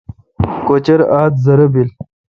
کچر 0.67 0.99
ادھزرہ 1.19 1.67
بیل۔ 1.73 1.89